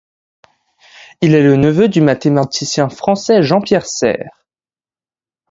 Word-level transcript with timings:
Il 1.21 1.35
est 1.35 1.43
le 1.43 1.57
neveu 1.57 1.87
du 1.87 2.01
mathématicien 2.01 2.89
français 2.89 3.43
Jean-Pierre 3.43 3.85
Serre. 3.85 4.47